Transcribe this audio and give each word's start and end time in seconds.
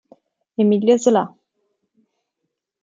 Emilio 0.57 0.97
Zola 0.97 1.25